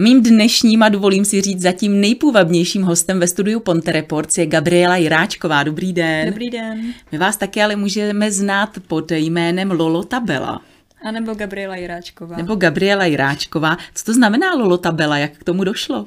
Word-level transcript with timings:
Mým 0.00 0.22
dnešním 0.22 0.82
a 0.82 0.88
dovolím 0.88 1.24
si 1.24 1.40
říct 1.40 1.60
zatím 1.60 2.00
nejpůvabnějším 2.00 2.82
hostem 2.82 3.20
ve 3.20 3.26
studiu 3.26 3.60
Ponte 3.60 3.92
Reports 3.92 4.38
je 4.38 4.46
Gabriela 4.46 4.96
Jiráčková. 4.96 5.62
Dobrý 5.62 5.92
den. 5.92 6.28
Dobrý 6.28 6.50
den. 6.50 6.94
My 7.12 7.18
vás 7.18 7.36
také 7.36 7.64
ale 7.64 7.76
můžeme 7.76 8.32
znát 8.32 8.70
pod 8.86 9.10
jménem 9.10 9.70
Lolo 9.70 10.02
Tabela. 10.02 10.62
A 11.02 11.10
nebo 11.10 11.34
Gabriela 11.34 11.76
Jiráčková. 11.76 12.36
Nebo 12.36 12.54
Gabriela 12.54 13.04
Jiráčková. 13.04 13.76
Co 13.94 14.04
to 14.04 14.14
znamená 14.14 14.54
Lolo 14.54 14.78
Tabela? 14.78 15.18
Jak 15.18 15.32
k 15.32 15.44
tomu 15.44 15.64
došlo? 15.64 16.06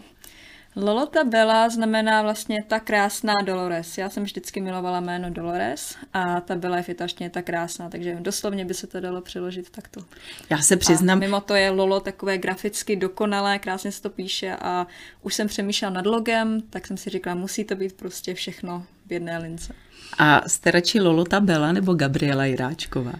Lolota 0.76 1.24
Bela 1.24 1.70
znamená 1.70 2.22
vlastně 2.22 2.64
ta 2.68 2.80
krásná 2.80 3.34
Dolores. 3.46 3.98
Já 3.98 4.10
jsem 4.10 4.24
vždycky 4.24 4.62
milovala 4.62 5.00
jméno 5.00 5.30
Dolores 5.30 5.96
a 6.14 6.42
ta 6.42 6.55
Bela 6.55 6.78
je 6.78 6.84
fitaštně 6.84 7.30
ta 7.30 7.42
krásná, 7.42 7.90
takže 7.90 8.18
doslovně 8.20 8.66
by 8.66 8.73
se 8.73 8.88
to 8.88 9.00
dalo 9.00 9.22
přeložit 9.22 9.70
takto. 9.70 10.02
Já 10.50 10.58
se 10.58 10.78
přiznám. 10.78 11.18
A 11.18 11.20
mimo 11.20 11.42
to 11.42 11.55
je 11.55 11.70
Lolo 11.70 12.00
takové 12.00 12.38
graficky 12.38 12.95
dokonalé, 12.95 13.59
krásně 13.59 13.92
se 13.92 14.02
to 14.02 14.09
píše 14.09 14.55
a 14.62 14.88
už 15.22 15.36
jsem 15.36 15.48
přemýšlela 15.48 15.94
nad 15.94 16.05
logem, 16.05 16.62
tak 16.70 16.88
jsem 16.88 16.98
si 16.98 17.09
říkala, 17.09 17.36
musí 17.36 17.64
to 17.64 17.76
být 17.76 17.94
prostě 17.94 18.34
všechno 18.34 18.86
v 19.06 19.14
jedné 19.14 19.38
lince. 19.38 19.73
A 20.17 20.50
jste 20.50 20.72
radši 20.72 21.00
Lolota 21.00 21.40
Bela 21.40 21.72
nebo 21.72 21.94
Gabriela 21.94 22.45
Jiráčková? 22.45 23.14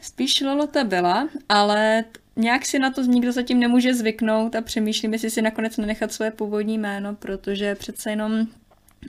Spíš 0.00 0.40
Lolota 0.40 0.84
Bela, 0.84 1.28
ale 1.48 2.04
nějak 2.36 2.66
si 2.66 2.78
na 2.78 2.90
to 2.90 3.02
nikdo 3.02 3.32
zatím 3.32 3.60
nemůže 3.60 3.94
zvyknout 3.94 4.54
a 4.54 4.60
přemýšlím, 4.60 5.12
jestli 5.12 5.30
si 5.30 5.42
nakonec 5.42 5.76
nenechat 5.76 6.12
svoje 6.12 6.30
původní 6.30 6.78
jméno, 6.78 7.14
protože 7.14 7.74
přece 7.74 8.10
jenom 8.10 8.32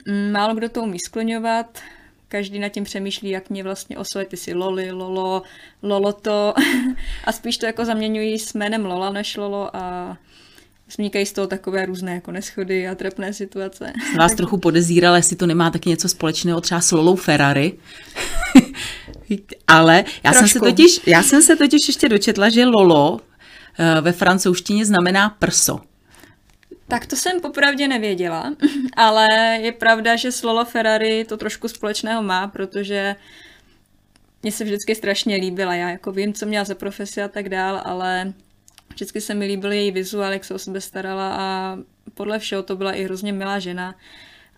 mm, 0.06 0.32
málo 0.32 0.54
kdo 0.54 0.68
to 0.68 0.82
umí 0.82 0.98
skloňovat, 0.98 1.78
každý 2.28 2.58
nad 2.58 2.68
tím 2.68 2.84
přemýšlí, 2.84 3.30
jak 3.30 3.50
mě 3.50 3.62
vlastně 3.62 3.98
oslovit, 3.98 4.28
ty 4.28 4.36
si 4.36 4.54
Loli, 4.54 4.90
Lolo, 4.90 5.42
Loloto 5.82 6.54
a 7.24 7.32
spíš 7.32 7.58
to 7.58 7.66
jako 7.66 7.84
zaměňují 7.84 8.38
s 8.38 8.54
jménem 8.54 8.86
Lola 8.86 9.10
než 9.10 9.36
Lolo 9.36 9.76
a 9.76 10.16
vznikají 10.88 11.26
z 11.26 11.32
toho 11.32 11.46
takové 11.46 11.86
různé 11.86 12.14
jako 12.14 12.32
neschody 12.32 12.88
a 12.88 12.94
trapné 12.94 13.32
situace. 13.32 13.92
Jsem 14.06 14.16
vás 14.16 14.34
trochu 14.36 14.58
podezíral, 14.58 15.16
jestli 15.16 15.36
to 15.36 15.46
nemá 15.46 15.70
taky 15.70 15.88
něco 15.88 16.08
společného 16.08 16.60
třeba 16.60 16.80
s 16.80 16.92
Lolou 16.92 17.16
Ferrari. 17.16 17.72
Ale 19.66 20.04
já 20.24 20.32
jsem, 20.32 20.48
se 20.48 20.60
totiž, 20.60 21.00
já 21.06 21.22
jsem 21.22 21.42
se 21.42 21.56
totiž 21.56 21.88
ještě 21.88 22.08
dočetla, 22.08 22.48
že 22.48 22.66
Lolo 22.66 23.20
eh, 23.78 24.00
ve 24.00 24.12
francouzštině 24.12 24.86
znamená 24.86 25.30
prso. 25.30 25.80
Tak 26.88 27.06
to 27.06 27.16
jsem 27.16 27.40
popravdě 27.40 27.88
nevěděla, 27.88 28.54
ale 28.96 29.26
je 29.60 29.72
pravda, 29.72 30.16
že 30.16 30.32
s 30.32 30.42
Lolo 30.42 30.64
Ferrari 30.64 31.24
to 31.24 31.36
trošku 31.36 31.68
společného 31.68 32.22
má, 32.22 32.48
protože 32.48 33.16
mě 34.42 34.52
se 34.52 34.64
vždycky 34.64 34.94
strašně 34.94 35.36
líbila. 35.36 35.74
Já 35.74 35.90
jako 35.90 36.12
vím, 36.12 36.32
co 36.32 36.46
měla 36.46 36.64
za 36.64 36.74
profesi 36.74 37.22
a 37.22 37.28
tak 37.28 37.48
dál, 37.48 37.82
ale 37.84 38.32
vždycky 38.88 39.20
se 39.20 39.34
mi 39.34 39.46
líbil 39.46 39.72
její 39.72 39.90
vizuál, 39.90 40.32
jak 40.32 40.44
se 40.44 40.54
o 40.54 40.58
sebe 40.58 40.80
starala 40.80 41.36
a 41.36 41.78
podle 42.14 42.38
všeho 42.38 42.62
to 42.62 42.76
byla 42.76 42.92
i 42.92 43.04
hrozně 43.04 43.32
milá 43.32 43.58
žena. 43.58 43.94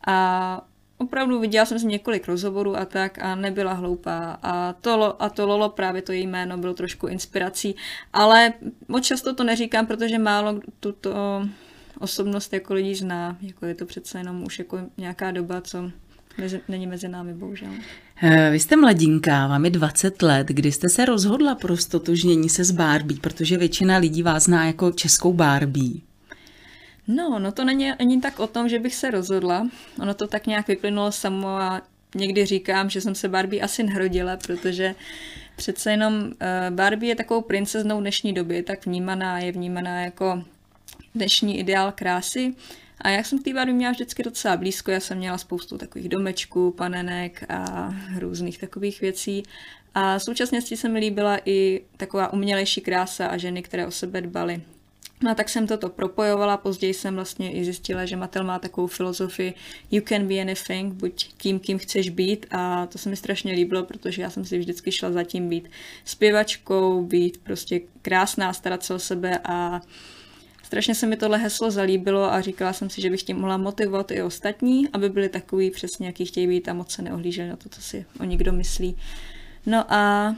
A 0.06 0.66
opravdu 1.00 1.40
viděla 1.40 1.66
jsem 1.66 1.78
si 1.78 1.86
několik 1.86 2.28
rozhovorů 2.28 2.76
a 2.76 2.84
tak 2.84 3.18
a 3.22 3.34
nebyla 3.34 3.72
hloupá. 3.72 4.38
A 4.42 4.72
to, 4.72 5.22
a 5.22 5.30
to 5.30 5.46
Lolo, 5.46 5.68
právě 5.68 6.02
to 6.02 6.12
její 6.12 6.26
jméno, 6.26 6.58
bylo 6.58 6.74
trošku 6.74 7.06
inspirací. 7.06 7.76
Ale 8.12 8.52
moc 8.88 9.04
často 9.04 9.34
to 9.34 9.44
neříkám, 9.44 9.86
protože 9.86 10.18
málo 10.18 10.60
tuto 10.80 11.14
osobnost 11.98 12.52
jako 12.52 12.74
lidí 12.74 12.94
zná. 12.94 13.36
Jako 13.40 13.66
je 13.66 13.74
to 13.74 13.86
přece 13.86 14.18
jenom 14.18 14.42
už 14.42 14.58
jako 14.58 14.78
nějaká 14.98 15.30
doba, 15.30 15.60
co 15.60 15.90
mezi, 16.38 16.60
není 16.68 16.86
mezi 16.86 17.08
námi, 17.08 17.34
bohužel. 17.34 17.70
Eh, 18.22 18.50
vy 18.50 18.60
jste 18.60 18.76
mladinka, 18.76 19.46
vám 19.46 19.64
je 19.64 19.70
20 19.70 20.22
let. 20.22 20.46
Kdy 20.46 20.72
jste 20.72 20.88
se 20.88 21.04
rozhodla 21.04 21.54
pro 21.54 21.76
stotožnění 21.76 22.48
se 22.48 22.64
s 22.64 22.70
Barbie? 22.70 23.20
Protože 23.20 23.58
většina 23.58 23.96
lidí 23.96 24.22
vás 24.22 24.44
zná 24.44 24.66
jako 24.66 24.92
českou 24.92 25.32
Barbie. 25.32 26.09
No, 27.14 27.38
no 27.38 27.52
to 27.52 27.64
není 27.64 27.92
ani 27.92 28.20
tak 28.20 28.40
o 28.40 28.46
tom, 28.46 28.68
že 28.68 28.78
bych 28.78 28.94
se 28.94 29.10
rozhodla. 29.10 29.68
Ono 30.02 30.14
to 30.14 30.26
tak 30.26 30.46
nějak 30.46 30.68
vyplynulo 30.68 31.12
samo 31.12 31.48
a 31.48 31.82
někdy 32.14 32.46
říkám, 32.46 32.90
že 32.90 33.00
jsem 33.00 33.14
se 33.14 33.28
Barbie 33.28 33.62
asi 33.62 33.82
narodila, 33.82 34.36
protože 34.36 34.94
přece 35.56 35.90
jenom 35.90 36.14
uh, 36.14 36.30
Barbie 36.70 37.10
je 37.10 37.16
takovou 37.16 37.40
princeznou 37.40 38.00
dnešní 38.00 38.32
doby, 38.32 38.62
tak 38.62 38.86
vnímaná, 38.86 39.38
je 39.38 39.52
vnímaná 39.52 40.00
jako 40.00 40.44
dnešní 41.14 41.58
ideál 41.58 41.92
krásy. 41.92 42.54
A 43.00 43.08
já 43.08 43.24
jsem 43.24 43.38
k 43.38 43.44
té 43.44 43.54
Barbie 43.54 43.74
měla 43.74 43.92
vždycky 43.92 44.22
docela 44.22 44.56
blízko, 44.56 44.90
já 44.90 45.00
jsem 45.00 45.18
měla 45.18 45.38
spoustu 45.38 45.78
takových 45.78 46.08
domečků, 46.08 46.70
panenek 46.70 47.44
a 47.48 47.94
různých 48.18 48.58
takových 48.58 49.00
věcí. 49.00 49.42
A 49.94 50.18
současně 50.18 50.62
se 50.62 50.88
mi 50.88 50.98
líbila 50.98 51.38
i 51.44 51.80
taková 51.96 52.32
umělejší 52.32 52.80
krása 52.80 53.26
a 53.26 53.36
ženy, 53.36 53.62
které 53.62 53.86
o 53.86 53.90
sebe 53.90 54.20
dbaly. 54.20 54.62
No 55.22 55.34
tak 55.34 55.48
jsem 55.48 55.66
toto 55.66 55.88
propojovala, 55.88 56.56
později 56.56 56.94
jsem 56.94 57.14
vlastně 57.14 57.52
i 57.52 57.64
zjistila, 57.64 58.06
že 58.06 58.16
Mattel 58.16 58.44
má 58.44 58.58
takovou 58.58 58.86
filozofii 58.86 59.54
you 59.90 60.02
can 60.08 60.28
be 60.28 60.40
anything, 60.40 60.94
buď 60.94 61.32
kým, 61.36 61.60
kým 61.60 61.78
chceš 61.78 62.08
být 62.08 62.46
a 62.50 62.86
to 62.86 62.98
se 62.98 63.10
mi 63.10 63.16
strašně 63.16 63.52
líbilo, 63.52 63.82
protože 63.82 64.22
já 64.22 64.30
jsem 64.30 64.44
si 64.44 64.58
vždycky 64.58 64.92
šla 64.92 65.12
zatím 65.12 65.48
být 65.48 65.68
zpěvačkou, 66.04 67.04
být 67.04 67.40
prostě 67.42 67.80
krásná, 68.02 68.52
starat 68.52 68.82
se 68.82 68.94
o 68.94 68.98
sebe 68.98 69.38
a 69.44 69.80
strašně 70.62 70.94
se 70.94 71.06
mi 71.06 71.16
tohle 71.16 71.38
heslo 71.38 71.70
zalíbilo 71.70 72.32
a 72.32 72.40
říkala 72.40 72.72
jsem 72.72 72.90
si, 72.90 73.00
že 73.00 73.10
bych 73.10 73.22
tím 73.22 73.36
mohla 73.36 73.56
motivovat 73.56 74.10
i 74.10 74.22
ostatní, 74.22 74.88
aby 74.88 75.08
byli 75.08 75.28
takový 75.28 75.70
přesně, 75.70 76.06
jaký 76.06 76.26
chtějí 76.26 76.46
být 76.46 76.68
a 76.68 76.74
moc 76.74 76.90
se 76.90 77.02
neohlíželi 77.02 77.48
na 77.48 77.56
to, 77.56 77.68
co 77.68 77.82
si 77.82 78.06
o 78.20 78.24
nikdo 78.24 78.52
myslí. 78.52 78.96
No 79.66 79.92
a 79.92 80.34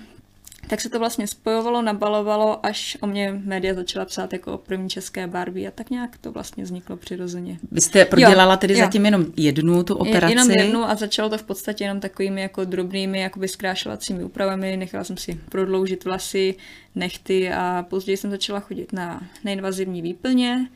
tak 0.67 0.81
se 0.81 0.89
to 0.89 0.99
vlastně 0.99 1.27
spojovalo, 1.27 1.83
nabalovalo, 1.83 2.67
až 2.67 2.99
o 3.01 3.07
mě 3.07 3.41
média 3.45 3.75
začala 3.75 4.05
psát 4.05 4.33
jako 4.33 4.53
o 4.53 4.59
první 4.59 4.89
české 4.89 5.27
Barbie 5.27 5.69
a 5.69 5.71
tak 5.71 5.91
nějak 5.91 6.19
to 6.19 6.33
vlastně 6.33 6.65
vzniklo 6.65 6.97
přirozeně. 6.97 7.59
Vy 7.73 7.81
jste 7.81 8.05
prodělala 8.05 8.55
jo, 8.55 8.59
tedy 8.59 8.75
jo. 8.75 8.81
zatím 8.81 9.05
jenom 9.05 9.27
jednu 9.37 9.83
tu 9.83 9.95
operaci? 9.95 10.33
Jenom 10.33 10.51
jednu 10.51 10.85
a 10.85 10.95
začalo 10.95 11.29
to 11.29 11.39
v 11.39 11.43
podstatě 11.43 11.85
jenom 11.85 12.01
takovými 12.01 12.41
jako 12.41 12.65
drobnými 12.65 13.21
jakoby 13.21 13.49
zkrášlovacími 13.49 14.25
úpravami. 14.25 14.77
Nechala 14.77 15.05
jsem 15.05 15.17
si 15.17 15.41
prodloužit 15.49 16.05
vlasy, 16.05 16.55
nechty 16.95 17.53
a 17.53 17.87
později 17.91 18.17
jsem 18.17 18.31
začala 18.31 18.61
chodit 18.61 18.93
na 18.93 19.23
neinvazivní 19.45 20.03
výplně, 20.03 20.69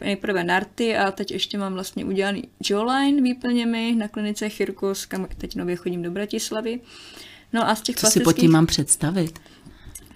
nejprve 0.00 0.44
narty 0.44 0.96
a 0.96 1.10
teď 1.10 1.30
ještě 1.30 1.58
mám 1.58 1.74
vlastně 1.74 2.04
udělaný 2.04 2.48
jawline 2.70 3.22
výplněmi 3.22 3.94
na 3.98 4.08
klinice 4.08 4.48
Chirkos, 4.48 5.06
kam 5.06 5.28
teď 5.38 5.56
nově 5.56 5.76
chodím 5.76 6.02
do 6.02 6.10
Bratislavy. 6.10 6.80
No 7.52 7.68
a 7.68 7.74
z 7.74 7.80
těch 7.80 7.96
Co 7.96 8.00
plastických... 8.00 8.22
si 8.22 8.24
pod 8.24 8.40
tím 8.40 8.50
mám 8.50 8.66
představit? 8.66 9.38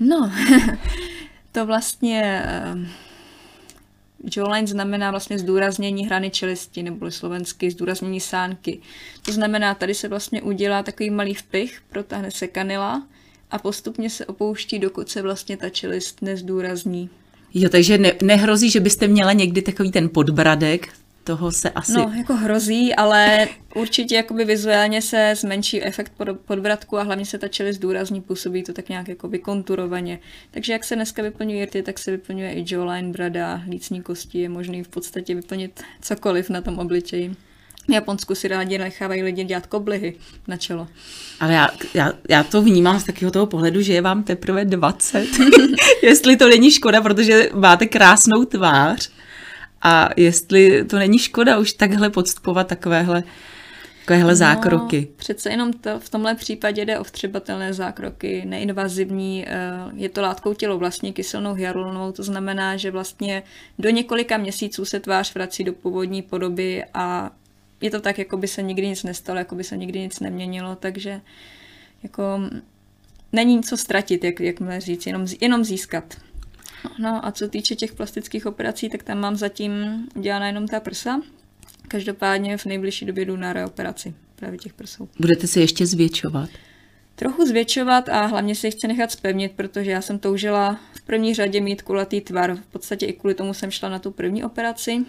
No, 0.00 0.32
to 1.52 1.66
vlastně 1.66 2.42
uh, 2.74 2.86
jawline 4.36 4.66
znamená 4.66 5.10
vlastně 5.10 5.38
zdůraznění 5.38 6.06
hrany 6.06 6.30
čelisti, 6.30 6.82
nebo 6.82 7.10
slovensky 7.10 7.70
zdůraznění 7.70 8.20
sánky. 8.20 8.80
To 9.22 9.32
znamená, 9.32 9.74
tady 9.74 9.94
se 9.94 10.08
vlastně 10.08 10.42
udělá 10.42 10.82
takový 10.82 11.10
malý 11.10 11.34
vpich, 11.34 11.82
protáhne 11.90 12.30
se 12.30 12.46
kanila 12.46 13.06
a 13.50 13.58
postupně 13.58 14.10
se 14.10 14.26
opouští, 14.26 14.78
dokud 14.78 15.08
se 15.08 15.22
vlastně 15.22 15.56
ta 15.56 15.68
čelist 15.68 16.22
nezdůrazní. 16.22 17.10
Jo, 17.54 17.68
takže 17.68 17.98
ne, 17.98 18.12
nehrozí, 18.22 18.70
že 18.70 18.80
byste 18.80 19.08
měla 19.08 19.32
někdy 19.32 19.62
takový 19.62 19.90
ten 19.90 20.08
podbradek, 20.08 20.88
toho 21.26 21.52
se 21.52 21.70
asi... 21.70 21.92
No, 21.92 22.12
jako 22.16 22.34
hrozí, 22.34 22.94
ale 22.94 23.48
určitě 23.74 24.14
jakoby 24.14 24.44
vizuálně 24.44 25.02
se 25.02 25.34
zmenší 25.36 25.82
efekt 25.82 26.12
pod, 26.16 26.28
podvratku 26.44 26.98
a 26.98 27.02
hlavně 27.02 27.26
se 27.26 27.38
ta 27.38 27.48
čelist 27.48 27.76
zdůrazní, 27.76 28.20
působí 28.20 28.62
to 28.62 28.72
tak 28.72 28.88
nějak 28.88 29.08
jako 29.08 29.28
vykonturovaně. 29.28 30.18
Takže 30.50 30.72
jak 30.72 30.84
se 30.84 30.94
dneska 30.94 31.22
vyplňují 31.22 31.64
rty, 31.64 31.82
tak 31.82 31.98
se 31.98 32.10
vyplňuje 32.10 32.52
i 32.52 32.64
jawline, 32.70 33.12
brada, 33.12 33.62
lícní 33.68 34.02
kosti, 34.02 34.38
je 34.38 34.48
možný 34.48 34.82
v 34.82 34.88
podstatě 34.88 35.34
vyplnit 35.34 35.82
cokoliv 36.00 36.50
na 36.50 36.60
tom 36.60 36.78
obličeji. 36.78 37.34
V 37.88 37.92
Japonsku 37.92 38.34
si 38.34 38.48
rádi 38.48 38.78
nechávají 38.78 39.22
lidi 39.22 39.44
dělat 39.44 39.66
koblihy 39.66 40.14
na 40.48 40.56
čelo. 40.56 40.88
Ale 41.40 41.52
já, 41.52 41.68
já, 41.94 42.12
já 42.28 42.44
to 42.44 42.62
vnímám 42.62 43.00
z 43.00 43.04
takového 43.04 43.30
toho 43.30 43.46
pohledu, 43.46 43.82
že 43.82 43.92
je 43.92 44.00
vám 44.00 44.22
teprve 44.22 44.64
20. 44.64 45.26
Jestli 46.02 46.36
to 46.36 46.48
není 46.48 46.70
škoda, 46.70 47.00
protože 47.00 47.48
máte 47.54 47.86
krásnou 47.86 48.44
tvář. 48.44 49.10
A 49.82 50.08
jestli 50.16 50.84
to 50.84 50.98
není 50.98 51.18
škoda 51.18 51.58
už 51.58 51.72
takhle 51.72 52.10
podstupovat 52.10 52.66
takovéhle 52.66 53.22
takovéhle 54.06 54.32
no, 54.32 54.36
zákroky. 54.36 55.08
Přece 55.16 55.50
jenom 55.50 55.72
to, 55.72 56.00
v 56.00 56.08
tomhle 56.08 56.34
případě 56.34 56.84
jde 56.84 56.98
o 56.98 57.04
vtřebatelné 57.04 57.74
zákroky, 57.74 58.42
neinvazivní, 58.44 59.44
eh, 59.46 59.52
je 59.94 60.08
to 60.08 60.22
látkou 60.22 60.54
tělo 60.54 60.78
vlastně 60.78 61.12
kyselnou 61.12 61.54
hyaluronovou, 61.54 62.12
to 62.12 62.22
znamená, 62.22 62.76
že 62.76 62.90
vlastně 62.90 63.42
do 63.78 63.90
několika 63.90 64.36
měsíců 64.36 64.84
se 64.84 65.00
tvář 65.00 65.34
vrací 65.34 65.64
do 65.64 65.72
původní 65.72 66.22
podoby 66.22 66.84
a 66.94 67.30
je 67.80 67.90
to 67.90 68.00
tak, 68.00 68.18
jako 68.18 68.36
by 68.36 68.48
se 68.48 68.62
nikdy 68.62 68.88
nic 68.88 69.02
nestalo, 69.02 69.38
jako 69.38 69.54
by 69.54 69.64
se 69.64 69.76
nikdy 69.76 70.00
nic 70.00 70.20
neměnilo, 70.20 70.76
takže 70.76 71.20
jako 72.02 72.40
není 73.32 73.62
co 73.62 73.76
ztratit, 73.76 74.24
jak, 74.24 74.40
jak 74.40 74.56
říct, 74.78 75.06
jenom, 75.06 75.26
jenom 75.40 75.64
získat. 75.64 76.16
No 76.98 77.26
a 77.26 77.32
co 77.32 77.48
týče 77.48 77.74
těch 77.74 77.94
plastických 77.94 78.46
operací, 78.46 78.88
tak 78.88 79.02
tam 79.02 79.18
mám 79.18 79.36
zatím 79.36 79.72
udělaná 80.14 80.46
jenom 80.46 80.68
ta 80.68 80.80
prsa. 80.80 81.20
Každopádně 81.88 82.56
v 82.56 82.66
nejbližší 82.66 83.06
době 83.06 83.24
jdu 83.24 83.36
na 83.36 83.52
reoperaci 83.52 84.14
právě 84.36 84.58
těch 84.58 84.74
prsou. 84.74 85.08
Budete 85.20 85.46
si 85.46 85.60
ještě 85.60 85.86
zvětšovat? 85.86 86.50
Trochu 87.14 87.46
zvětšovat 87.46 88.08
a 88.08 88.26
hlavně 88.26 88.54
si 88.54 88.70
chci 88.70 88.88
nechat 88.88 89.12
spevnit, 89.12 89.52
protože 89.52 89.90
já 89.90 90.02
jsem 90.02 90.18
toužila 90.18 90.80
v 90.94 91.02
první 91.02 91.34
řadě 91.34 91.60
mít 91.60 91.82
kulatý 91.82 92.20
tvar. 92.20 92.56
V 92.56 92.66
podstatě 92.66 93.06
i 93.06 93.12
kvůli 93.12 93.34
tomu 93.34 93.54
jsem 93.54 93.70
šla 93.70 93.88
na 93.88 93.98
tu 93.98 94.10
první 94.10 94.44
operaci. 94.44 95.04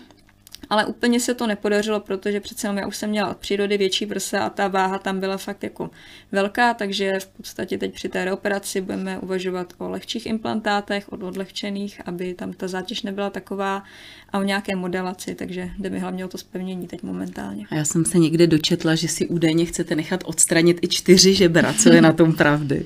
Ale 0.70 0.86
úplně 0.86 1.20
se 1.20 1.34
to 1.34 1.48
nepodařilo, 1.48 2.00
protože 2.00 2.40
přece 2.40 2.68
jenom 2.68 2.78
já 2.78 2.88
už 2.88 2.98
jsem 2.98 3.10
měla 3.10 3.30
od 3.30 3.38
přírody 3.38 3.78
větší 3.78 4.06
prsa 4.06 4.46
a 4.46 4.50
ta 4.50 4.68
váha 4.68 4.98
tam 5.00 5.20
byla 5.20 5.38
fakt 5.38 5.64
jako 5.64 5.90
velká, 6.32 6.74
takže 6.74 7.20
v 7.20 7.28
podstatě 7.28 7.78
teď 7.78 7.94
při 7.94 8.10
té 8.10 8.26
reoperaci 8.26 8.82
budeme 8.82 9.20
uvažovat 9.20 9.74
o 9.78 9.90
lehčích 9.90 10.26
implantátech, 10.26 11.10
od 11.10 11.24
odlehčených, 11.24 12.02
aby 12.06 12.34
tam 12.34 12.54
ta 12.54 12.68
zátěž 12.68 13.02
nebyla 13.02 13.30
taková 13.30 13.84
a 14.30 14.40
o 14.40 14.44
nějaké 14.44 14.76
modelaci, 14.76 15.36
takže 15.36 15.70
jde 15.80 15.90
mi 15.90 16.00
hlavně 16.00 16.26
o 16.26 16.28
to 16.28 16.38
zpevnění 16.38 16.88
teď 16.88 17.04
momentálně. 17.04 17.66
A 17.70 17.76
já 17.76 17.86
jsem 17.86 18.06
se 18.06 18.18
někde 18.18 18.48
dočetla, 18.48 18.96
že 18.96 19.08
si 19.08 19.28
údajně 19.28 19.66
chcete 19.66 19.96
nechat 19.96 20.24
odstranit 20.26 20.80
i 20.82 20.88
čtyři 20.88 21.34
žebra, 21.34 21.74
co 21.74 21.90
je 21.90 22.02
na 22.02 22.14
tom 22.14 22.34
pravdy. 22.34 22.86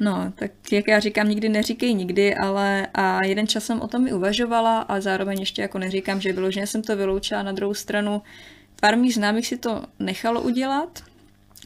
No, 0.00 0.32
tak 0.34 0.50
jak 0.72 0.88
já 0.88 1.00
říkám, 1.00 1.28
nikdy 1.28 1.48
neříkej 1.48 1.94
nikdy, 1.94 2.34
ale 2.34 2.86
a 2.94 3.24
jeden 3.24 3.46
čas 3.46 3.64
jsem 3.64 3.80
o 3.80 3.88
tom 3.88 4.06
i 4.06 4.12
uvažovala 4.12 4.80
a 4.80 5.00
zároveň 5.00 5.40
ještě 5.40 5.62
jako 5.62 5.78
neříkám, 5.78 6.20
že 6.20 6.32
vyloženě 6.32 6.66
jsem 6.66 6.82
to 6.82 6.96
vyloučila 6.96 7.42
na 7.42 7.52
druhou 7.52 7.74
stranu. 7.74 8.22
Pár 8.80 8.98
mých 8.98 9.14
známých 9.14 9.46
si 9.46 9.58
to 9.58 9.82
nechalo 9.98 10.42
udělat, 10.42 11.02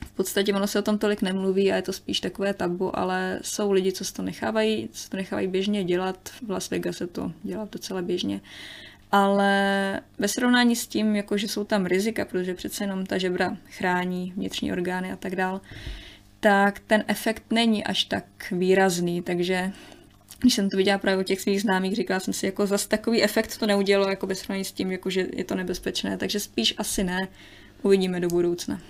v 0.06 0.12
podstatě 0.12 0.54
ono 0.54 0.66
se 0.66 0.78
o 0.78 0.82
tom 0.82 0.98
tolik 0.98 1.22
nemluví 1.22 1.72
a 1.72 1.76
je 1.76 1.82
to 1.82 1.92
spíš 1.92 2.20
takové 2.20 2.54
tabu, 2.54 2.98
ale 2.98 3.38
jsou 3.42 3.72
lidi, 3.72 3.92
co 3.92 4.12
to 4.12 4.22
nechávají, 4.22 4.88
co 4.92 5.10
to 5.10 5.16
nechávají 5.16 5.48
běžně 5.48 5.84
dělat. 5.84 6.30
V 6.46 6.50
Las 6.50 6.70
Vegas 6.70 6.96
se 6.96 7.06
to 7.06 7.32
dělá 7.42 7.68
docela 7.72 8.02
běžně. 8.02 8.40
Ale 9.12 10.00
ve 10.18 10.28
srovnání 10.28 10.76
s 10.76 10.86
tím, 10.86 11.16
jako 11.16 11.36
že 11.36 11.48
jsou 11.48 11.64
tam 11.64 11.86
rizika, 11.86 12.24
protože 12.24 12.54
přece 12.54 12.84
jenom 12.84 13.06
ta 13.06 13.18
žebra 13.18 13.56
chrání 13.70 14.32
vnitřní 14.36 14.72
orgány 14.72 15.12
a 15.12 15.16
tak 15.16 15.36
dále, 15.36 15.60
tak 16.40 16.80
ten 16.86 17.04
efekt 17.06 17.42
není 17.50 17.84
až 17.84 18.04
tak 18.04 18.24
výrazný, 18.52 19.22
takže 19.22 19.72
když 20.40 20.54
jsem 20.54 20.70
to 20.70 20.76
viděla 20.76 20.98
právě 20.98 21.20
u 21.20 21.26
těch 21.26 21.40
svých 21.40 21.62
známých, 21.62 21.96
říkala 21.96 22.20
jsem 22.20 22.34
si, 22.34 22.46
jako 22.46 22.66
zase 22.66 22.88
takový 22.88 23.22
efekt 23.22 23.58
to 23.58 23.66
neudělalo, 23.66 24.10
jako 24.10 24.26
bez 24.26 24.38
srovnání 24.38 24.64
s 24.64 24.72
tím, 24.72 24.92
jako 24.92 25.10
že 25.10 25.26
je 25.32 25.44
to 25.44 25.54
nebezpečné, 25.54 26.16
takže 26.16 26.40
spíš 26.40 26.74
asi 26.78 27.04
ne, 27.04 27.18
uvidíme 27.82 28.20
do 28.20 28.28
budoucna. 28.28 28.80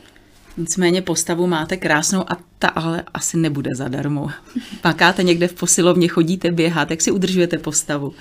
Nicméně 0.56 1.02
postavu 1.02 1.46
máte 1.46 1.76
krásnou 1.76 2.32
a 2.32 2.38
ta 2.58 2.68
ale 2.68 3.04
asi 3.14 3.36
nebude 3.36 3.70
zadarmo. 3.76 4.30
Pakáte 4.80 5.22
někde 5.22 5.48
v 5.48 5.54
posilovně, 5.54 6.08
chodíte 6.08 6.50
běhat, 6.50 6.90
jak 6.90 7.00
si 7.00 7.10
udržujete 7.10 7.58
postavu? 7.58 8.14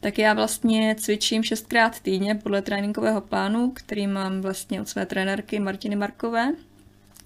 Tak 0.00 0.18
já 0.18 0.34
vlastně 0.34 0.96
cvičím 0.98 1.42
šestkrát 1.42 2.00
týdně 2.00 2.34
podle 2.34 2.62
tréninkového 2.62 3.20
plánu, 3.20 3.70
který 3.74 4.06
mám 4.06 4.40
vlastně 4.40 4.80
od 4.80 4.88
své 4.88 5.06
trenérky 5.06 5.60
Martiny 5.60 5.96
Markové. 5.96 6.52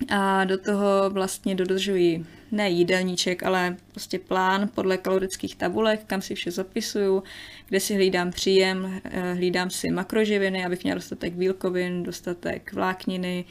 A 0.09 0.45
do 0.45 0.59
toho 0.59 1.11
vlastně 1.11 1.55
dodržuji 1.55 2.27
ne 2.53 2.71
jídelníček, 2.71 3.43
ale 3.43 3.77
prostě 3.91 4.19
plán 4.19 4.69
podle 4.75 4.97
kalorických 4.97 5.57
tabulek, 5.57 6.01
kam 6.07 6.23
si 6.23 6.35
vše 6.35 6.51
zapisuju, 6.51 7.23
kde 7.69 7.81
si 7.81 7.95
hlídám 7.95 8.31
příjem, 8.31 9.01
eh, 9.05 9.35
hlídám 9.35 9.71
si 9.71 9.91
makroživiny, 9.91 10.65
abych 10.65 10.83
měla 10.83 10.95
dostatek 10.95 11.33
bílkovin, 11.33 12.03
dostatek 12.03 12.73
vlákniny, 12.73 13.45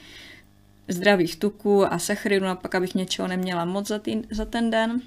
zdravých 0.87 1.35
tuků 1.35 1.93
a 1.93 1.99
sacharidů, 1.99 2.45
a 2.45 2.55
pak 2.55 2.75
abych 2.75 2.95
něčeho 2.95 3.27
neměla 3.27 3.65
moc 3.65 3.87
za, 3.87 3.99
tý, 3.99 4.21
za 4.31 4.45
ten 4.45 4.69
den. 4.69 5.01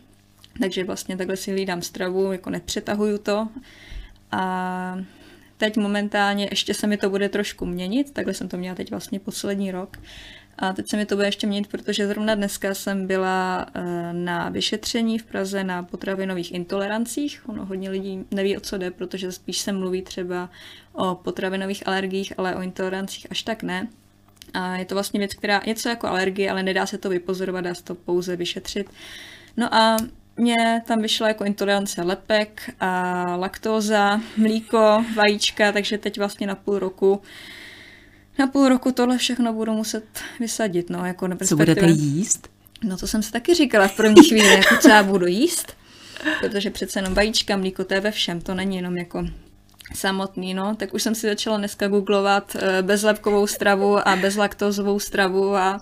Takže 0.60 0.84
vlastně 0.84 1.16
takhle 1.16 1.36
si 1.36 1.50
hlídám 1.50 1.82
stravu, 1.82 2.32
jako 2.32 2.50
nepřetahuju 2.50 3.18
to. 3.18 3.48
A 4.30 4.98
teď 5.56 5.76
momentálně 5.76 6.48
ještě 6.50 6.74
se 6.74 6.86
mi 6.86 6.96
to 6.96 7.10
bude 7.10 7.28
trošku 7.28 7.66
měnit, 7.66 8.10
takhle 8.10 8.34
jsem 8.34 8.48
to 8.48 8.56
měla 8.56 8.74
teď 8.74 8.90
vlastně 8.90 9.20
poslední 9.20 9.70
rok. 9.70 9.96
A 10.58 10.72
teď 10.72 10.88
se 10.88 10.96
mi 10.96 11.06
to 11.06 11.14
bude 11.14 11.28
ještě 11.28 11.46
měnit, 11.46 11.68
protože 11.68 12.06
zrovna 12.06 12.34
dneska 12.34 12.74
jsem 12.74 13.06
byla 13.06 13.66
eh, 13.74 14.12
na 14.12 14.48
vyšetření 14.48 15.18
v 15.18 15.24
Praze 15.24 15.64
na 15.64 15.82
potravinových 15.82 16.54
intolerancích. 16.54 17.42
Ono 17.46 17.66
hodně 17.66 17.90
lidí 17.90 18.24
neví, 18.30 18.56
o 18.56 18.60
co 18.60 18.78
jde, 18.78 18.90
protože 18.90 19.32
spíš 19.32 19.58
se 19.58 19.72
mluví 19.72 20.02
třeba 20.02 20.50
o 20.92 21.14
potravinových 21.14 21.88
alergiích, 21.88 22.32
ale 22.36 22.56
o 22.56 22.62
intolerancích 22.62 23.26
až 23.30 23.42
tak 23.42 23.62
ne. 23.62 23.88
A 24.54 24.76
je 24.76 24.84
to 24.84 24.94
vlastně 24.94 25.18
věc, 25.18 25.34
která 25.34 25.54
je 25.54 25.66
něco 25.66 25.88
jako 25.88 26.06
alergie, 26.06 26.50
ale 26.50 26.62
nedá 26.62 26.86
se 26.86 26.98
to 26.98 27.08
vypozorovat, 27.08 27.64
dá 27.64 27.74
se 27.74 27.84
to 27.84 27.94
pouze 27.94 28.36
vyšetřit. 28.36 28.90
No 29.56 29.74
a 29.74 29.96
mě 30.36 30.82
tam 30.86 31.02
vyšla 31.02 31.28
jako 31.28 31.44
intolerance 31.44 32.02
lepek 32.02 32.74
a 32.80 33.24
laktóza, 33.36 34.20
mlíko, 34.36 35.04
vajíčka, 35.16 35.72
takže 35.72 35.98
teď 35.98 36.18
vlastně 36.18 36.46
na 36.46 36.54
půl 36.54 36.78
roku 36.78 37.22
na 38.38 38.46
půl 38.46 38.68
roku 38.68 38.92
tohle 38.92 39.18
všechno 39.18 39.52
budu 39.52 39.72
muset 39.72 40.04
vysadit. 40.40 40.90
No, 40.90 41.06
jako 41.06 41.28
Co 41.46 41.56
budete 41.56 41.86
jíst? 41.86 42.48
No 42.84 42.96
to 42.96 43.06
jsem 43.06 43.22
si 43.22 43.32
taky 43.32 43.54
říkala 43.54 43.88
v 43.88 43.96
první 43.96 44.28
chvíli, 44.28 44.48
jako 44.48 44.76
co 44.76 44.88
já 44.88 45.02
budu 45.02 45.26
jíst, 45.26 45.72
protože 46.40 46.70
přece 46.70 46.98
jenom 46.98 47.14
vajíčka, 47.14 47.56
mlíko, 47.56 47.84
to 47.84 47.94
je 47.94 48.00
ve 48.00 48.10
všem, 48.10 48.40
to 48.40 48.54
není 48.54 48.76
jenom 48.76 48.96
jako 48.96 49.26
samotný, 49.94 50.54
no, 50.54 50.74
tak 50.74 50.94
už 50.94 51.02
jsem 51.02 51.14
si 51.14 51.26
začala 51.26 51.56
dneska 51.56 51.88
googlovat 51.88 52.56
eh, 52.56 52.82
bezlepkovou 52.82 53.46
stravu 53.46 54.08
a 54.08 54.16
bezlaktozovou 54.16 55.00
stravu 55.00 55.56
a 55.56 55.80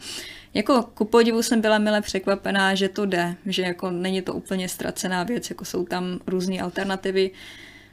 jako 0.55 0.83
ku 0.83 1.05
podivu 1.05 1.43
jsem 1.43 1.61
byla 1.61 1.79
mile 1.79 2.01
překvapená, 2.01 2.75
že 2.75 2.89
to 2.89 3.07
jde, 3.07 3.35
že 3.47 3.63
jako 3.63 3.91
není 3.91 4.23
to 4.23 4.35
úplně 4.35 4.69
ztracená 4.69 5.23
věc, 5.23 5.51
jako 5.51 5.65
jsou 5.65 5.85
tam 5.85 6.19
různé 6.27 6.61
alternativy. 6.61 7.31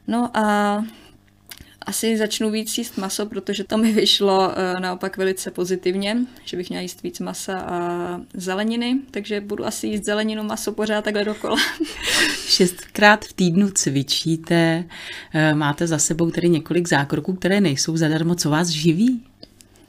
No 0.07 0.37
a 0.37 0.83
asi 1.87 2.17
začnu 2.17 2.51
víc 2.51 2.77
jíst 2.77 2.97
maso, 2.97 3.25
protože 3.25 3.63
to 3.63 3.77
mi 3.77 3.91
vyšlo 3.91 4.47
uh, 4.47 4.79
naopak 4.79 5.17
velice 5.17 5.51
pozitivně, 5.51 6.17
že 6.45 6.57
bych 6.57 6.69
měla 6.69 6.81
jíst 6.81 7.03
víc 7.03 7.19
masa 7.19 7.59
a 7.59 8.21
zeleniny, 8.33 8.99
takže 9.11 9.41
budu 9.41 9.65
asi 9.65 9.87
jíst 9.87 10.05
zeleninu, 10.05 10.43
maso 10.43 10.71
pořád 10.71 11.03
takhle 11.03 11.25
dokola. 11.25 11.57
Šestkrát 12.47 13.25
v 13.25 13.33
týdnu 13.33 13.69
cvičíte, 13.69 14.83
eh, 15.33 15.53
máte 15.53 15.87
za 15.87 15.97
sebou 15.97 16.31
tedy 16.31 16.49
několik 16.49 16.87
zákroků, 16.87 17.33
které 17.33 17.61
nejsou 17.61 17.97
zadarmo. 17.97 18.35
Co 18.35 18.49
vás 18.49 18.67
živí? 18.67 19.23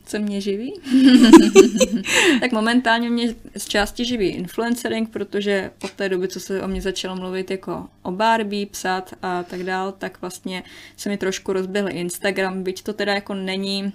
Co 0.09 0.19
mě 0.19 0.41
živí. 0.41 0.75
tak 2.41 2.53
momentálně 2.53 3.11
mě 3.11 3.35
z 3.57 3.69
části 3.69 4.05
živí 4.05 4.29
influencering, 4.29 5.11
protože 5.11 5.71
od 5.85 5.91
té 5.91 6.09
doby, 6.09 6.29
co 6.29 6.41
se 6.41 6.63
o 6.63 6.69
mě 6.69 6.81
začalo 6.83 7.17
mluvit 7.17 7.51
jako 7.51 7.89
o 8.03 8.11
Barbie, 8.11 8.67
psát 8.67 9.15
a 9.23 9.43
tak 9.43 9.63
dál, 9.63 9.93
tak 9.93 10.21
vlastně 10.21 10.63
se 10.97 11.09
mi 11.09 11.17
trošku 11.17 11.53
rozběhl 11.53 11.89
Instagram, 11.91 12.63
byť 12.63 12.83
to 12.83 12.93
teda 12.93 13.15
jako 13.15 13.35
není 13.35 13.93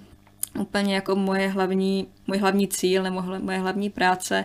úplně 0.58 0.94
jako 0.94 1.16
moje 1.16 1.48
hlavní, 1.48 2.06
můj 2.26 2.38
hlavní 2.38 2.68
cíl 2.68 3.02
nebo 3.02 3.22
moje 3.22 3.58
hlavní 3.58 3.90
práce, 3.90 4.44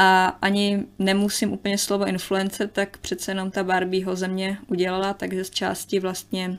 a 0.00 0.26
ani 0.42 0.84
nemusím 0.98 1.52
úplně 1.52 1.78
slovo 1.78 2.06
influencer, 2.06 2.68
tak 2.68 2.98
přece 2.98 3.30
jenom 3.30 3.50
ta 3.50 3.64
Barbie 3.64 4.04
ho 4.04 4.16
ze 4.16 4.28
mě 4.28 4.58
udělala, 4.66 5.14
takže 5.14 5.44
z 5.44 5.50
části 5.50 6.00
vlastně 6.00 6.58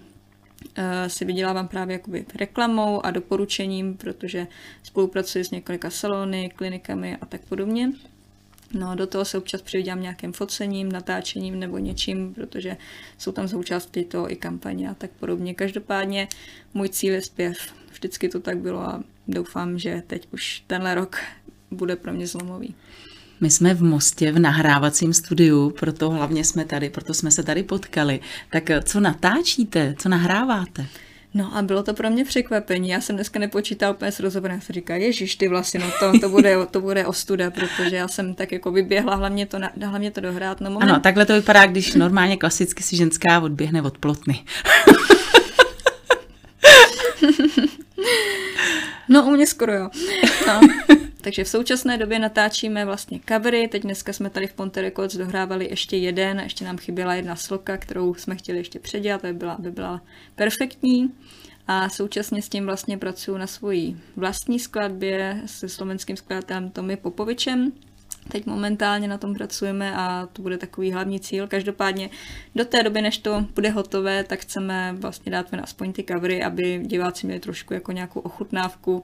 si 1.08 1.26
vydělávám 1.26 1.68
právě 1.68 1.94
jakoby 1.94 2.26
reklamou 2.36 3.06
a 3.06 3.12
doporučením, 3.12 3.98
protože 3.98 4.48
spolupracuji 4.84 5.44
s 5.44 5.52
několika 5.52 5.90
salony, 5.90 6.52
klinikami 6.56 7.18
a 7.22 7.26
tak 7.26 7.42
podobně. 7.42 7.92
No 8.74 8.96
do 8.96 9.08
toho 9.08 9.26
se 9.26 9.38
občas 9.38 9.62
přivídám 9.62 10.02
nějakým 10.02 10.34
focením, 10.34 10.92
natáčením 10.92 11.60
nebo 11.60 11.78
něčím, 11.78 12.34
protože 12.34 12.78
jsou 13.18 13.32
tam 13.32 13.48
součástí 13.48 14.04
toho 14.04 14.32
i 14.32 14.36
kampaně 14.36 14.90
a 14.90 14.94
tak 14.94 15.12
podobně. 15.12 15.54
Každopádně 15.54 16.28
můj 16.74 16.90
cíl 16.90 17.14
je 17.14 17.22
zpěv. 17.22 17.58
Vždycky 17.92 18.30
to 18.30 18.40
tak 18.40 18.58
bylo 18.58 18.80
a 18.80 19.04
doufám, 19.28 19.80
že 19.80 20.04
teď 20.08 20.28
už 20.32 20.64
tenhle 20.68 20.96
rok 20.96 21.18
bude 21.72 21.96
pro 21.96 22.14
mě 22.14 22.28
zlomový. 22.28 22.76
My 23.42 23.50
jsme 23.50 23.74
v 23.74 23.84
Mostě 23.84 24.32
v 24.32 24.40
nahrávacím 24.40 25.14
studiu, 25.14 25.70
proto 25.70 26.10
hlavně 26.10 26.44
jsme 26.44 26.66
tady, 26.66 26.90
proto 26.90 27.14
jsme 27.14 27.32
se 27.32 27.44
tady 27.44 27.64
potkali. 27.64 28.20
Tak 28.52 28.64
co 28.84 29.00
natáčíte, 29.00 29.96
co 29.98 30.10
nahráváte? 30.10 30.86
No 31.34 31.58
a 31.58 31.62
bylo 31.62 31.84
to 31.84 31.94
pro 31.94 32.10
mě 32.10 32.26
překvapení. 32.26 32.90
Já 32.90 33.02
jsem 33.02 33.16
dneska 33.16 33.40
nepočítala 33.40 33.94
úplně 33.94 34.12
s 34.12 34.20
rozhovorem. 34.20 34.56
Já 34.56 34.62
jsem 34.62 34.74
říkala, 34.74 34.98
ježiš, 34.98 35.36
ty 35.36 35.48
vlastně, 35.48 35.80
no 35.80 35.92
to, 36.00 36.20
to, 36.20 36.30
bude, 36.30 36.56
to 36.72 36.82
bude 36.82 37.06
ostuda, 37.06 37.52
protože 37.52 37.96
já 37.96 38.08
jsem 38.08 38.34
tak 38.34 38.52
jako 38.52 38.72
vyběhla 38.72 39.16
hlavně 39.16 39.46
to, 39.46 39.58
hlavně 39.86 40.12
to 40.12 40.22
dohrát. 40.22 40.62
No, 40.62 40.72
moment... 40.72 40.90
Ano, 40.90 41.00
takhle 41.00 41.26
to 41.26 41.34
vypadá, 41.34 41.66
když 41.66 41.94
normálně 41.94 42.38
klasicky 42.38 42.84
si 42.84 42.96
ženská 42.96 43.40
odběhne 43.40 43.82
od 43.82 43.98
plotny. 43.98 44.40
no, 49.10 49.24
u 49.24 49.30
mě 49.30 49.48
skoro 49.48 49.74
jo. 49.74 49.90
No. 50.48 50.60
Takže 51.22 51.44
v 51.44 51.48
současné 51.48 51.98
době 51.98 52.20
natáčíme 52.20 52.86
vlastně 52.86 53.20
covery, 53.30 53.68
teď 53.68 53.84
dneska 53.84 54.14
jsme 54.14 54.30
tady 54.30 54.48
v 54.48 54.54
Ponte 54.54 54.82
Records 54.82 55.16
dohrávali 55.16 55.68
ještě 55.70 55.98
jeden, 55.98 56.40
ještě 56.40 56.66
nám 56.66 56.78
chyběla 56.78 57.16
jedna 57.16 57.36
sloka, 57.36 57.78
kterou 57.78 58.14
jsme 58.14 58.36
chtěli 58.36 58.58
ještě 58.58 58.80
předělat, 58.80 59.26
aby 59.26 59.34
byla, 59.34 59.54
aby 59.54 59.72
byla 59.72 60.02
perfektní. 60.36 61.14
A 61.68 61.90
současně 61.90 62.42
s 62.42 62.50
tím 62.50 62.66
vlastně 62.66 62.98
pracuji 62.98 63.38
na 63.38 63.48
svojí 63.48 64.02
vlastní 64.16 64.60
skladbě 64.60 65.42
se 65.46 65.70
slovenským 65.70 66.18
skladatelem 66.18 66.70
Tomy 66.70 66.98
Popovičem. 66.98 67.72
Teď 68.32 68.46
momentálně 68.46 69.08
na 69.08 69.18
tom 69.18 69.34
pracujeme 69.34 69.96
a 69.96 70.28
to 70.34 70.42
bude 70.42 70.58
takový 70.58 70.92
hlavní 70.92 71.20
cíl. 71.20 71.48
Každopádně 71.48 72.10
do 72.56 72.66
té 72.66 72.84
doby, 72.84 73.02
než 73.02 73.18
to 73.18 73.46
bude 73.56 73.70
hotové, 73.70 74.24
tak 74.24 74.40
chceme 74.40 74.96
vlastně 75.00 75.32
dát 75.32 75.52
ven 75.52 75.62
aspoň 75.64 75.94
ty 75.94 76.04
covery, 76.04 76.44
aby 76.44 76.82
diváci 76.86 77.28
měli 77.28 77.40
trošku 77.40 77.74
jako 77.74 77.92
nějakou 77.92 78.20
ochutnávku 78.20 79.04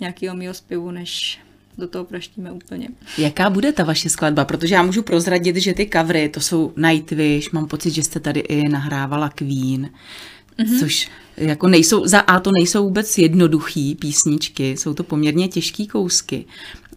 nějakého 0.00 0.36
mýho 0.36 0.54
zpěvu, 0.54 0.90
než 0.90 1.40
do 1.78 1.88
toho 1.88 2.04
praštíme 2.04 2.52
úplně. 2.52 2.88
Jaká 3.18 3.50
bude 3.50 3.72
ta 3.72 3.84
vaše 3.84 4.08
skladba? 4.08 4.44
Protože 4.44 4.74
já 4.74 4.82
můžu 4.82 5.02
prozradit, 5.02 5.56
že 5.56 5.74
ty 5.74 5.86
kavry, 5.86 6.28
to 6.28 6.40
jsou 6.40 6.72
Nightwish, 6.76 7.52
mám 7.52 7.68
pocit, 7.68 7.90
že 7.90 8.02
jste 8.02 8.20
tady 8.20 8.40
i 8.40 8.68
nahrávala 8.68 9.28
Queen, 9.28 9.90
mm-hmm. 10.60 10.80
což 10.80 11.08
jako 11.36 11.68
nejsou, 11.68 12.06
za 12.06 12.20
A 12.20 12.40
to 12.40 12.50
nejsou 12.52 12.84
vůbec 12.84 13.18
jednoduchý 13.18 13.94
písničky, 13.94 14.70
jsou 14.70 14.94
to 14.94 15.04
poměrně 15.04 15.48
těžký 15.48 15.86
kousky. 15.86 16.44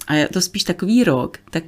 A 0.08 0.14
je 0.14 0.28
to 0.28 0.42
spíš 0.42 0.64
takový 0.64 1.04
rok, 1.04 1.38
tak 1.50 1.64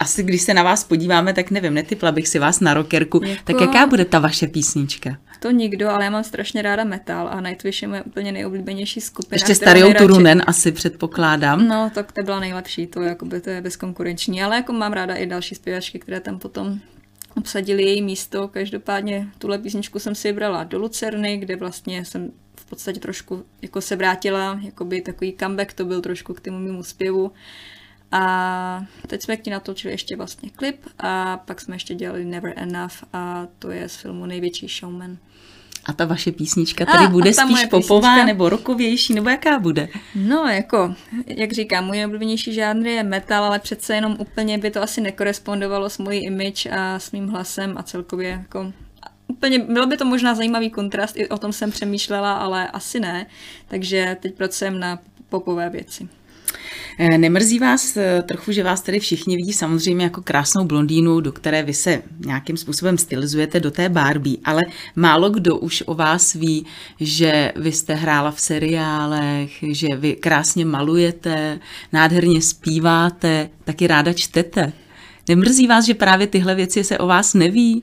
asi 0.00 0.22
když 0.22 0.42
se 0.42 0.54
na 0.54 0.62
vás 0.62 0.84
podíváme, 0.84 1.32
tak 1.32 1.50
nevím, 1.50 1.74
netypla 1.74 2.12
bych 2.12 2.28
si 2.28 2.38
vás 2.38 2.60
na 2.60 2.74
rockerku, 2.74 3.20
jako... 3.24 3.42
tak 3.44 3.60
jaká 3.60 3.86
bude 3.86 4.04
ta 4.04 4.18
vaše 4.18 4.46
písnička? 4.46 5.16
To 5.40 5.50
nikdo, 5.50 5.88
ale 5.88 6.04
já 6.04 6.10
mám 6.10 6.24
strašně 6.24 6.62
ráda 6.62 6.84
metal 6.84 7.28
a 7.28 7.40
Nightwish 7.40 7.82
je 7.82 7.88
moje 7.88 8.02
úplně 8.02 8.32
nejoblíbenější 8.32 9.00
skupina. 9.00 9.36
Ještě 9.36 9.54
starou 9.54 9.92
Turunen 9.92 10.42
asi 10.46 10.72
předpokládám. 10.72 11.68
No, 11.68 11.90
tak 11.94 12.12
to 12.12 12.22
byla 12.22 12.40
nejlepší, 12.40 12.86
to, 12.86 13.02
jakoby, 13.02 13.40
to 13.40 13.50
je 13.50 13.60
bezkonkurenční, 13.60 14.42
ale 14.42 14.56
jako 14.56 14.72
mám 14.72 14.92
ráda 14.92 15.14
i 15.14 15.26
další 15.26 15.54
zpěvačky, 15.54 15.98
které 15.98 16.20
tam 16.20 16.38
potom 16.38 16.78
obsadili 17.36 17.82
její 17.82 18.02
místo. 18.02 18.48
Každopádně 18.48 19.28
tuhle 19.38 19.58
písničku 19.58 19.98
jsem 19.98 20.14
si 20.14 20.28
vybrala 20.28 20.64
do 20.64 20.78
Lucerny, 20.78 21.36
kde 21.36 21.56
vlastně 21.56 22.04
jsem 22.04 22.32
v 22.60 22.64
podstatě 22.64 23.00
trošku 23.00 23.44
jako 23.62 23.80
se 23.80 23.96
vrátila, 23.96 24.60
jako 24.62 24.84
by 24.84 25.00
takový 25.00 25.36
comeback 25.40 25.72
to 25.72 25.84
byl 25.84 26.00
trošku 26.00 26.34
k 26.34 26.40
tomu 26.40 26.58
mému 26.58 26.82
zpěvu. 26.82 27.32
A 28.12 28.84
teď 29.06 29.22
jsme 29.22 29.36
k 29.36 29.46
ní 29.46 29.52
natočili 29.52 29.94
ještě 29.94 30.16
vlastně 30.16 30.50
klip 30.50 30.86
a 30.98 31.36
pak 31.36 31.60
jsme 31.60 31.74
ještě 31.74 31.94
dělali 31.94 32.24
Never 32.24 32.52
Enough 32.56 32.94
a 33.12 33.46
to 33.58 33.70
je 33.70 33.88
z 33.88 33.96
filmu 33.96 34.26
Největší 34.26 34.68
showman. 34.68 35.18
A 35.84 35.92
ta 35.92 36.04
vaše 36.04 36.32
písnička 36.32 36.86
tady 36.86 37.04
a, 37.04 37.08
bude 37.08 37.30
a 37.30 37.32
spíš 37.32 37.66
popová 37.66 38.00
písnička... 38.00 38.26
nebo 38.26 38.48
rokovější, 38.48 39.14
nebo 39.14 39.28
jaká 39.28 39.58
bude? 39.58 39.88
No, 40.14 40.46
jako, 40.46 40.94
jak 41.26 41.52
říkám, 41.52 41.84
můj 41.84 42.04
oblíbenější 42.04 42.54
žánr 42.54 42.86
je 42.86 43.02
metal, 43.02 43.44
ale 43.44 43.58
přece 43.58 43.94
jenom 43.94 44.16
úplně 44.18 44.58
by 44.58 44.70
to 44.70 44.82
asi 44.82 45.00
nekorespondovalo 45.00 45.90
s 45.90 45.98
mojí 45.98 46.24
image 46.24 46.66
a 46.66 46.98
s 46.98 47.12
mým 47.12 47.28
hlasem 47.28 47.74
a 47.76 47.82
celkově 47.82 48.28
jako 48.28 48.72
úplně, 49.26 49.58
byl 49.58 49.86
by 49.86 49.96
to 49.96 50.04
možná 50.04 50.34
zajímavý 50.34 50.70
kontrast, 50.70 51.16
i 51.16 51.28
o 51.28 51.38
tom 51.38 51.52
jsem 51.52 51.70
přemýšlela, 51.70 52.32
ale 52.32 52.68
asi 52.68 53.00
ne, 53.00 53.26
takže 53.68 54.16
teď 54.20 54.34
pracujeme 54.34 54.78
na 54.78 54.98
popové 55.28 55.70
věci. 55.70 56.08
Eh, 56.98 57.18
nemrzí 57.18 57.58
vás 57.58 57.96
eh, 57.96 58.22
trochu, 58.22 58.52
že 58.52 58.62
vás 58.62 58.82
tady 58.82 59.00
všichni 59.00 59.36
vidí 59.36 59.52
samozřejmě 59.52 60.04
jako 60.04 60.22
krásnou 60.22 60.64
blondýnu, 60.64 61.20
do 61.20 61.32
které 61.32 61.62
vy 61.62 61.74
se 61.74 62.02
nějakým 62.18 62.56
způsobem 62.56 62.98
stylizujete 62.98 63.60
do 63.60 63.70
té 63.70 63.88
Barbie, 63.88 64.36
ale 64.44 64.62
málo 64.96 65.30
kdo 65.30 65.58
už 65.58 65.82
o 65.86 65.94
vás 65.94 66.34
ví, 66.34 66.66
že 67.00 67.52
vy 67.56 67.72
jste 67.72 67.94
hrála 67.94 68.30
v 68.30 68.40
seriálech, 68.40 69.64
že 69.70 69.86
vy 69.96 70.16
krásně 70.16 70.64
malujete, 70.64 71.60
nádherně 71.92 72.42
zpíváte, 72.42 73.50
taky 73.64 73.86
ráda 73.86 74.12
čtete. 74.12 74.72
Nemrzí 75.28 75.66
vás, 75.66 75.84
že 75.84 75.94
právě 75.94 76.26
tyhle 76.26 76.54
věci 76.54 76.84
se 76.84 76.98
o 76.98 77.06
vás 77.06 77.34
neví? 77.34 77.82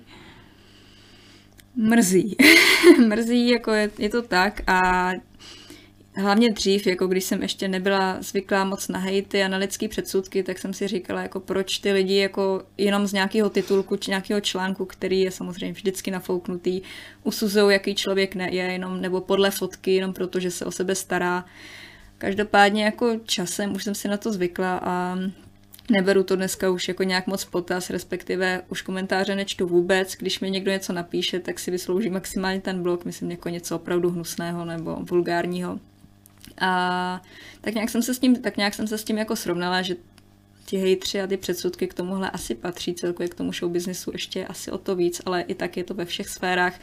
Mrzí. 1.76 2.38
Mrzí, 3.08 3.50
jako 3.50 3.72
je, 3.72 3.92
je 3.98 4.10
to 4.10 4.22
tak 4.22 4.62
a 4.68 5.12
hlavně 6.20 6.52
dřív, 6.52 6.88
jako 6.88 7.08
když 7.08 7.24
jsem 7.24 7.42
ještě 7.42 7.68
nebyla 7.68 8.18
zvyklá 8.22 8.64
moc 8.66 8.88
na 8.88 9.00
hejty 9.00 9.44
a 9.44 9.48
na 9.48 9.58
lidský 9.58 9.88
předsudky, 9.88 10.44
tak 10.44 10.60
jsem 10.60 10.74
si 10.74 10.88
říkala, 10.88 11.22
jako 11.22 11.40
proč 11.40 11.78
ty 11.78 11.92
lidi 11.92 12.16
jako 12.16 12.64
jenom 12.78 13.08
z 13.08 13.14
nějakého 13.14 13.50
titulku 13.50 13.96
či 13.96 14.12
nějakého 14.12 14.42
článku, 14.42 14.86
který 14.86 15.22
je 15.22 15.32
samozřejmě 15.32 15.74
vždycky 15.74 16.12
nafouknutý, 16.12 16.82
usuzují, 17.24 17.74
jaký 17.74 17.96
člověk 17.96 18.36
ne, 18.36 18.50
je, 18.52 18.64
jenom, 18.64 19.02
nebo 19.02 19.22
podle 19.22 19.52
fotky, 19.52 19.96
jenom 19.96 20.14
proto, 20.14 20.40
že 20.40 20.52
se 20.52 20.66
o 20.66 20.72
sebe 20.72 20.96
stará. 20.96 21.46
Každopádně 22.18 22.84
jako 22.84 23.16
časem 23.26 23.76
už 23.76 23.84
jsem 23.84 23.96
si 23.96 24.08
na 24.08 24.18
to 24.18 24.34
zvykla 24.34 24.78
a 24.84 25.18
neberu 25.92 26.24
to 26.24 26.36
dneska 26.36 26.70
už 26.70 26.88
jako 26.88 27.04
nějak 27.04 27.28
moc 27.28 27.46
potaz, 27.46 27.90
respektive 27.90 28.62
už 28.70 28.82
komentáře 28.82 29.36
nečtu 29.36 29.68
vůbec. 29.68 30.16
Když 30.16 30.40
mi 30.40 30.52
někdo 30.52 30.72
něco 30.72 30.94
napíše, 30.94 31.40
tak 31.40 31.60
si 31.60 31.72
vyslouží 31.72 32.10
maximálně 32.10 32.62
ten 32.62 32.84
blog, 32.84 33.06
myslím 33.06 33.32
jako 33.32 33.50
něco 33.50 33.76
opravdu 33.76 34.10
hnusného 34.10 34.66
nebo 34.66 34.98
vulgárního. 35.02 35.80
A 36.60 37.22
tak 37.62 37.74
nějak 37.74 37.90
jsem 37.90 38.02
se 38.02 38.14
s 38.14 38.20
tím, 38.20 38.36
tak 38.36 38.58
nějak 38.58 38.74
jsem 38.74 38.88
se 38.88 38.98
s 38.98 39.04
tím 39.04 39.18
jako 39.18 39.36
srovnala, 39.36 39.82
že 39.82 39.96
ti 40.66 40.78
hejtři 40.78 41.22
a 41.22 41.28
ty 41.28 41.38
předsudky 41.38 41.88
k 41.88 41.94
tomuhle 41.94 42.30
asi 42.30 42.56
patří, 42.56 42.94
celkově 42.94 43.30
k 43.30 43.36
tomu 43.36 43.52
show 43.54 43.72
businessu 43.72 44.12
ještě 44.14 44.46
asi 44.46 44.72
o 44.72 44.78
to 44.78 44.96
víc, 44.96 45.22
ale 45.26 45.42
i 45.42 45.56
tak 45.56 45.78
je 45.78 45.84
to 45.84 45.94
ve 45.94 46.06
všech 46.06 46.30
sférách. 46.30 46.80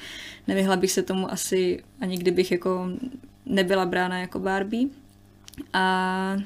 Nevyhla 0.47 0.77
bych 0.77 0.93
se 0.93 1.03
tomu 1.03 1.33
asi 1.33 1.85
ani 2.01 2.19
kdybych 2.19 2.53
jako 2.53 2.89
nebyla 3.47 3.87
brána 3.87 4.19
jako 4.19 4.39
Barbie. 4.39 4.89
A 5.73 6.37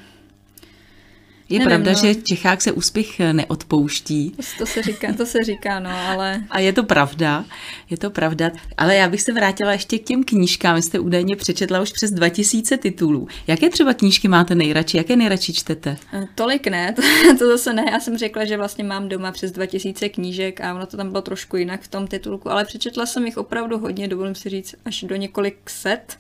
je 1.51 1.59
Nevím, 1.59 1.69
pravda, 1.69 1.93
no. 1.93 1.99
že 1.99 2.15
Čechák 2.15 2.63
se 2.63 2.73
úspěch 2.73 3.21
eh, 3.21 3.33
neodpouští. 3.33 4.35
To 4.59 4.67
se 4.67 4.83
říká, 4.83 5.13
to 5.13 5.27
se 5.27 5.39
říká, 5.45 5.81
no, 5.81 5.91
ale... 5.91 6.43
A 6.51 6.59
je 6.59 6.73
to 6.73 6.85
pravda, 6.85 7.45
je 7.91 7.99
to 7.99 8.11
pravda. 8.11 8.51
Ale 8.77 8.97
já 8.97 9.09
bych 9.09 9.23
se 9.23 9.33
vrátila 9.33 9.73
ještě 9.73 9.99
k 9.99 10.05
těm 10.05 10.25
knížkám. 10.25 10.75
Vy 10.75 10.83
jste 10.83 10.99
údajně 10.99 11.37
přečetla 11.37 11.81
už 11.81 11.93
přes 11.93 12.11
2000 12.11 12.77
titulů. 12.77 13.29
Jaké 13.47 13.71
třeba 13.71 13.95
knížky 13.95 14.29
máte 14.29 14.55
nejradši? 14.55 14.97
Jaké 14.97 15.17
nejradši 15.17 15.53
čtete? 15.53 15.97
Eh, 16.13 16.29
tolik 16.35 16.67
ne, 16.67 16.93
to, 16.97 17.03
to 17.39 17.47
zase 17.47 17.73
ne. 17.73 17.85
Já 17.91 18.01
jsem 18.01 18.19
řekla, 18.19 18.45
že 18.45 18.57
vlastně 18.57 18.85
mám 18.85 19.09
doma 19.09 19.33
přes 19.33 19.53
2000 19.53 20.09
knížek 20.09 20.61
a 20.61 20.75
ono 20.75 20.87
to 20.87 20.97
tam 20.97 21.11
bylo 21.11 21.23
trošku 21.23 21.57
jinak 21.57 21.83
v 21.83 21.89
tom 21.89 22.07
titulku, 22.07 22.51
ale 22.51 22.65
přečetla 22.65 23.07
jsem 23.07 23.27
jich 23.27 23.37
opravdu 23.37 23.79
hodně, 23.79 24.09
dovolím 24.09 24.35
si 24.35 24.49
říct 24.49 24.75
až 24.85 25.03
do 25.03 25.17
několik 25.17 25.71
set. 25.71 26.19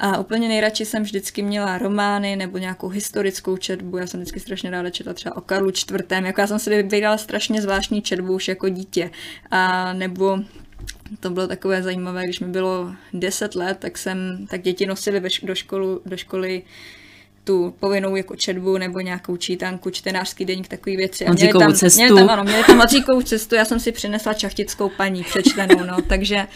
A 0.00 0.18
úplně 0.18 0.48
nejradši 0.48 0.84
jsem 0.84 1.02
vždycky 1.02 1.42
měla 1.42 1.78
romány 1.78 2.36
nebo 2.36 2.58
nějakou 2.58 2.88
historickou 2.88 3.56
četbu. 3.56 3.96
Já 3.96 4.06
jsem 4.06 4.20
vždycky 4.20 4.40
strašně 4.40 4.70
ráda 4.70 4.90
četla 4.90 5.14
třeba 5.14 5.36
o 5.36 5.40
Karlu 5.40 5.70
IV. 5.70 6.10
Jako 6.10 6.40
já 6.40 6.46
jsem 6.46 6.58
si 6.58 6.70
vybírala 6.70 7.18
strašně 7.18 7.62
zvláštní 7.62 8.02
četbu 8.02 8.34
už 8.34 8.48
jako 8.48 8.68
dítě. 8.68 9.10
A 9.50 9.92
nebo 9.92 10.38
to 11.20 11.30
bylo 11.30 11.46
takové 11.46 11.82
zajímavé, 11.82 12.24
když 12.24 12.40
mi 12.40 12.46
bylo 12.46 12.92
10 13.12 13.54
let, 13.54 13.76
tak 13.80 13.98
jsem, 13.98 14.46
tak 14.50 14.62
děti 14.62 14.86
nosily 14.86 15.22
do, 15.42 15.54
školu, 15.54 16.00
do 16.06 16.16
školy 16.16 16.62
tu 17.44 17.74
povinnou 17.80 18.16
jako 18.16 18.36
četbu 18.36 18.78
nebo 18.78 19.00
nějakou 19.00 19.36
čítanku, 19.36 19.90
čtenářský 19.90 20.44
deník, 20.44 20.68
takový 20.68 20.96
věci. 20.96 21.26
A 21.26 21.32
měli 21.32 21.58
tam, 21.58 21.74
cestu. 21.74 22.00
Měli 22.00 22.20
tam, 22.20 22.30
ano, 22.30 22.44
měli 22.44 22.64
tam 22.64 22.82
cestu, 23.24 23.54
já 23.54 23.64
jsem 23.64 23.80
si 23.80 23.92
přinesla 23.92 24.34
čachtickou 24.34 24.88
paní 24.88 25.24
přečtenou, 25.24 25.84
no, 25.84 26.02
takže 26.08 26.46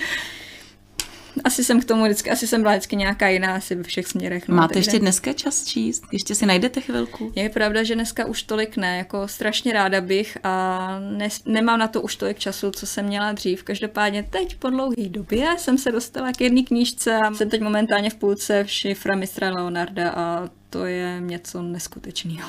asi 1.52 1.64
jsem 1.64 1.80
k 1.80 1.84
tomu 1.84 2.04
vždycky, 2.04 2.30
asi 2.30 2.46
jsem 2.46 2.62
byla 2.62 2.72
vždycky 2.72 2.96
nějaká 2.96 3.28
jiná 3.28 3.54
asi 3.54 3.74
ve 3.74 3.82
všech 3.82 4.06
směrech. 4.06 4.48
No, 4.48 4.56
Máte 4.56 4.74
takže... 4.74 4.88
ještě 4.88 4.98
dneska 4.98 5.32
čas 5.32 5.64
číst? 5.64 6.04
Ještě 6.12 6.34
si 6.34 6.46
najdete 6.46 6.80
chvilku? 6.80 7.32
Je 7.36 7.48
pravda, 7.48 7.82
že 7.82 7.94
dneska 7.94 8.24
už 8.24 8.42
tolik 8.42 8.76
ne, 8.76 8.98
jako 8.98 9.28
strašně 9.28 9.72
ráda 9.72 10.00
bych 10.00 10.38
a 10.42 10.98
ne, 11.00 11.28
nemám 11.46 11.78
na 11.78 11.88
to 11.88 12.02
už 12.02 12.16
tolik 12.16 12.38
času, 12.38 12.70
co 12.70 12.86
jsem 12.86 13.06
měla 13.06 13.32
dřív. 13.32 13.62
Každopádně 13.62 14.22
teď 14.30 14.56
po 14.56 14.70
dlouhé 14.70 15.08
době 15.08 15.48
jsem 15.58 15.78
se 15.78 15.92
dostala 15.92 16.32
k 16.32 16.40
jedné 16.40 16.62
knížce 16.62 17.16
a 17.16 17.34
jsem 17.34 17.50
teď 17.50 17.60
momentálně 17.60 18.10
v 18.10 18.14
půlce 18.14 18.64
v 18.64 18.70
šifra 18.70 19.16
mistra 19.16 19.50
Leonarda 19.50 20.10
a 20.10 20.48
to 20.70 20.86
je 20.86 21.16
něco 21.20 21.62
neskutečného. 21.62 22.48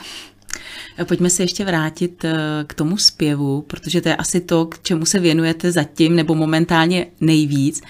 Pojďme 1.07 1.29
se 1.29 1.43
ještě 1.43 1.65
vrátit 1.65 2.25
eh, 2.25 2.33
k 2.67 2.74
tomu 2.74 2.98
zpěvu, 2.98 3.62
protože 3.62 4.01
to 4.01 4.10
je 4.10 4.15
asi 4.15 4.41
to, 4.41 4.65
k 4.65 4.83
čemu 4.83 5.05
se 5.05 5.19
věnujete 5.19 5.72
zatím 5.72 6.15
nebo 6.15 6.36
momentálně 6.36 7.07
nejvíc. 7.22 7.81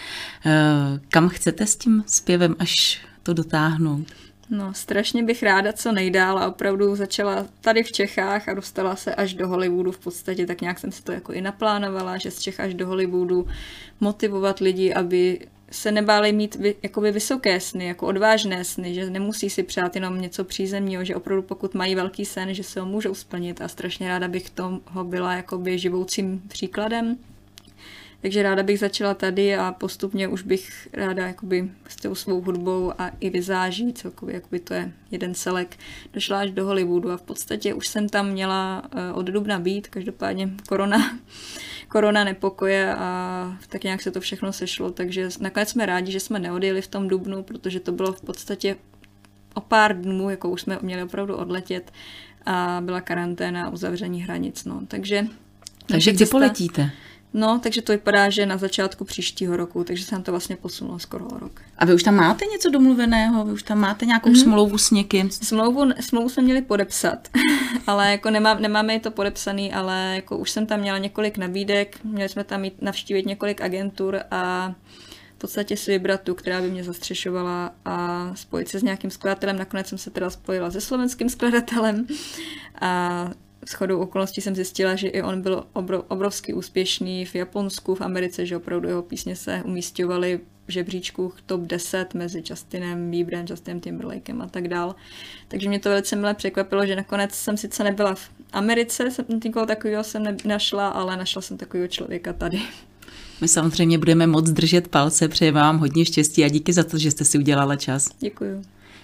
Eh, 0.45 0.51
kam 1.09 1.29
chcete 1.29 1.65
s 1.65 1.75
tím 1.75 2.03
zpěvem, 2.07 2.55
až 2.59 3.01
to 3.23 3.33
dotáhnout? 3.33 4.07
No, 4.49 4.73
strašně 4.73 5.23
bych 5.23 5.43
ráda 5.43 5.73
co 5.73 5.91
nejdál 5.91 6.39
a 6.39 6.47
opravdu 6.47 6.95
začala 6.95 7.45
tady 7.61 7.83
v 7.83 7.91
Čechách 7.91 8.49
a 8.49 8.53
dostala 8.53 8.95
se 8.95 9.15
až 9.15 9.33
do 9.33 9.47
Hollywoodu 9.47 9.91
v 9.91 9.99
podstatě, 9.99 10.45
tak 10.45 10.61
nějak 10.61 10.79
jsem 10.79 10.91
si 10.91 11.03
to 11.03 11.11
jako 11.11 11.33
i 11.33 11.41
naplánovala, 11.41 12.17
že 12.17 12.31
z 12.31 12.39
Čech 12.39 12.59
až 12.59 12.73
do 12.73 12.87
Hollywoodu 12.87 13.47
motivovat 13.99 14.59
lidi, 14.59 14.93
aby 14.93 15.47
se 15.73 15.91
nebáli 15.91 16.31
mít 16.31 16.55
vy, 16.55 16.75
jakoby 16.83 17.11
vysoké 17.11 17.59
sny, 17.59 17.85
jako 17.85 18.07
odvážné 18.07 18.63
sny, 18.63 18.93
že 18.93 19.09
nemusí 19.09 19.49
si 19.49 19.63
přát 19.63 19.95
jenom 19.95 20.21
něco 20.21 20.43
přízemního, 20.43 21.03
že 21.03 21.15
opravdu 21.15 21.41
pokud 21.41 21.73
mají 21.73 21.95
velký 21.95 22.25
sen, 22.25 22.53
že 22.53 22.63
se 22.63 22.79
ho 22.79 22.85
můžou 22.85 23.13
splnit 23.13 23.61
a 23.61 23.67
strašně 23.67 24.07
ráda 24.07 24.27
bych 24.27 24.49
toho 24.49 25.03
byla 25.03 25.33
jakoby 25.33 25.79
živoucím 25.79 26.41
příkladem. 26.47 27.17
Takže 28.23 28.43
ráda 28.43 28.63
bych 28.63 28.79
začala 28.79 29.13
tady 29.13 29.55
a 29.55 29.71
postupně 29.71 30.27
už 30.27 30.43
bych 30.43 30.87
ráda 30.93 31.27
jakoby 31.27 31.71
s 31.87 31.95
tou 31.95 32.15
svou 32.15 32.41
hudbou 32.41 32.93
a 32.97 33.11
i 33.19 33.29
vizáží, 33.29 33.93
celkově 33.93 34.35
jakoby 34.35 34.59
to 34.59 34.73
je 34.73 34.91
jeden 35.11 35.35
celek, 35.35 35.77
došla 36.13 36.39
až 36.39 36.51
do 36.51 36.65
Hollywoodu 36.65 37.11
a 37.11 37.17
v 37.17 37.21
podstatě 37.21 37.73
už 37.73 37.87
jsem 37.87 38.09
tam 38.09 38.29
měla 38.29 38.83
eh, 38.91 39.13
od 39.13 39.25
dubna 39.25 39.59
být, 39.59 39.87
každopádně 39.87 40.49
korona 40.69 41.19
korona 41.87 42.23
nepokoje 42.23 42.95
a 42.95 43.57
tak 43.69 43.83
nějak 43.83 44.01
se 44.01 44.11
to 44.11 44.21
všechno 44.21 44.53
sešlo, 44.53 44.91
takže 44.91 45.29
nakonec 45.39 45.69
jsme 45.69 45.85
rádi, 45.85 46.11
že 46.11 46.19
jsme 46.19 46.39
neodjeli 46.39 46.81
v 46.81 46.87
tom 46.87 47.07
dubnu, 47.07 47.43
protože 47.43 47.79
to 47.79 47.91
bylo 47.91 48.13
v 48.13 48.21
podstatě 48.21 48.75
o 49.53 49.61
pár 49.61 50.01
dnů, 50.01 50.29
jako 50.29 50.49
už 50.49 50.61
jsme 50.61 50.79
měli 50.81 51.03
opravdu 51.03 51.35
odletět 51.35 51.91
a 52.45 52.81
byla 52.85 53.01
karanténa 53.01 53.65
a 53.65 53.69
uzavření 53.69 54.23
hranic, 54.23 54.65
no. 54.65 54.81
Takže 54.87 55.27
takže 55.87 56.11
kdy 56.11 56.25
poletíte? 56.25 56.91
No, 57.33 57.59
takže 57.63 57.81
to 57.81 57.91
vypadá, 57.91 58.29
že 58.29 58.45
na 58.45 58.57
začátku 58.57 59.05
příštího 59.05 59.57
roku, 59.57 59.83
takže 59.83 60.05
se 60.05 60.15
nám 60.15 60.23
to 60.23 60.31
vlastně 60.31 60.55
posunulo 60.55 60.99
skoro 60.99 61.25
o 61.25 61.39
rok. 61.39 61.61
A 61.77 61.85
vy 61.85 61.93
už 61.93 62.03
tam 62.03 62.15
máte 62.15 62.45
něco 62.45 62.69
domluveného? 62.69 63.45
Vy 63.45 63.51
už 63.51 63.63
tam 63.63 63.79
máte 63.79 64.05
nějakou 64.05 64.29
mm-hmm. 64.29 64.43
smlouvu 64.43 64.77
s 64.77 64.91
někým? 64.91 65.31
Smlouvu, 65.31 65.91
smlouvu 65.99 66.29
jsme 66.29 66.43
měli 66.43 66.61
podepsat, 66.61 67.27
ale 67.87 68.11
jako 68.11 68.29
nemá, 68.29 68.53
nemáme 68.53 68.99
to 68.99 69.11
podepsaný, 69.11 69.73
ale 69.73 70.11
jako 70.15 70.37
už 70.37 70.49
jsem 70.49 70.65
tam 70.65 70.79
měla 70.79 70.97
několik 70.97 71.37
nabídek, 71.37 71.99
měli 72.03 72.29
jsme 72.29 72.43
tam 72.43 72.63
jít 72.63 72.81
navštívit 72.81 73.25
několik 73.25 73.61
agentur 73.61 74.19
a 74.31 74.73
v 75.35 75.37
podstatě 75.37 75.77
si 75.77 75.91
vybrat 75.91 76.21
tu, 76.21 76.35
která 76.35 76.61
by 76.61 76.71
mě 76.71 76.83
zastřešovala 76.83 77.73
a 77.85 78.31
spojit 78.35 78.69
se 78.69 78.79
s 78.79 78.83
nějakým 78.83 79.11
skladatelem. 79.11 79.57
Nakonec 79.57 79.87
jsem 79.87 79.97
se 79.97 80.09
teda 80.09 80.29
spojila 80.29 80.71
se 80.71 80.81
slovenským 80.81 81.29
skladatelem 81.29 82.07
a 82.81 83.31
shodou 83.69 83.99
okolností 83.99 84.41
jsem 84.41 84.55
zjistila, 84.55 84.95
že 84.95 85.07
i 85.07 85.21
on 85.21 85.41
byl 85.41 85.63
obrov, 85.73 86.05
obrovsky 86.07 86.53
úspěšný 86.53 87.25
v 87.25 87.35
Japonsku, 87.35 87.95
v 87.95 88.01
Americe, 88.01 88.45
že 88.45 88.57
opravdu 88.57 88.87
jeho 88.87 89.01
písně 89.01 89.35
se 89.35 89.61
umístěvaly 89.65 90.39
v 90.67 90.71
žebříčku 90.71 91.33
top 91.45 91.61
10 91.61 92.13
mezi 92.13 92.43
Justinem 92.49 93.11
Bieberem, 93.11 93.45
Justinem 93.49 93.79
Timberlakem 93.79 94.41
a 94.41 94.47
tak 94.47 94.67
dál. 94.67 94.95
Takže 95.47 95.69
mě 95.69 95.79
to 95.79 95.89
velice 95.89 96.15
milé 96.15 96.33
překvapilo, 96.33 96.85
že 96.85 96.95
nakonec 96.95 97.31
jsem 97.31 97.57
sice 97.57 97.83
nebyla 97.83 98.15
v 98.15 98.29
Americe, 98.53 99.11
jsem 99.11 99.25
nikoho 99.43 99.65
takového 99.65 100.03
jsem 100.03 100.37
našla, 100.45 100.87
ale 100.87 101.17
našla 101.17 101.41
jsem 101.41 101.57
takového 101.57 101.87
člověka 101.87 102.33
tady. 102.33 102.61
My 103.41 103.47
samozřejmě 103.47 103.97
budeme 103.97 104.27
moc 104.27 104.49
držet 104.49 104.87
palce, 104.87 105.27
přejeme 105.27 105.59
vám 105.59 105.77
hodně 105.77 106.05
štěstí 106.05 106.43
a 106.43 106.49
díky 106.49 106.73
za 106.73 106.83
to, 106.83 106.97
že 106.97 107.11
jste 107.11 107.25
si 107.25 107.37
udělala 107.37 107.75
čas. 107.75 108.09
Děkuju. 108.19 108.63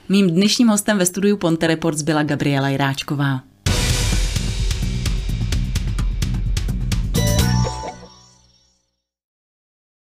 Mým 0.09 0.29
dnešním 0.29 0.67
hostem 0.67 0.97
ve 0.97 1.05
studiu 1.05 1.37
Ponte 1.37 1.67
Reports 1.67 2.01
byla 2.01 2.23
Gabriela 2.23 2.69
Jiráčková. 2.69 3.48